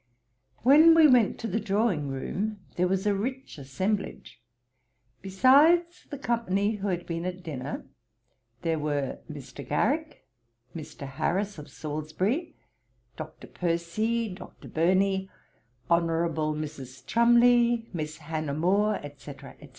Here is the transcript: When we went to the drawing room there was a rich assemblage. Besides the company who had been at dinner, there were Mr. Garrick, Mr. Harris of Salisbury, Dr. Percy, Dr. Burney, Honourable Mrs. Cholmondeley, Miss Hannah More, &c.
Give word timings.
When 0.63 0.95
we 0.95 1.05
went 1.05 1.37
to 1.41 1.47
the 1.47 1.59
drawing 1.59 2.07
room 2.07 2.59
there 2.75 2.87
was 2.87 3.05
a 3.05 3.13
rich 3.13 3.59
assemblage. 3.59 4.41
Besides 5.21 6.07
the 6.09 6.17
company 6.17 6.77
who 6.77 6.87
had 6.87 7.05
been 7.05 7.23
at 7.23 7.43
dinner, 7.43 7.85
there 8.63 8.79
were 8.79 9.19
Mr. 9.31 9.63
Garrick, 9.63 10.27
Mr. 10.75 11.05
Harris 11.05 11.59
of 11.59 11.69
Salisbury, 11.69 12.55
Dr. 13.15 13.45
Percy, 13.45 14.29
Dr. 14.33 14.69
Burney, 14.69 15.29
Honourable 15.87 16.55
Mrs. 16.55 17.05
Cholmondeley, 17.05 17.85
Miss 17.93 18.17
Hannah 18.17 18.55
More, 18.55 18.99
&c. 19.17 19.35